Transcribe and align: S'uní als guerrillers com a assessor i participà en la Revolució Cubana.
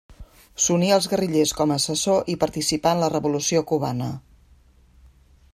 S'uní 0.67 0.87
als 0.95 1.07
guerrillers 1.11 1.53
com 1.59 1.75
a 1.75 1.77
assessor 1.83 2.33
i 2.35 2.39
participà 2.45 2.97
en 2.97 3.05
la 3.05 3.13
Revolució 3.15 3.65
Cubana. 3.73 4.09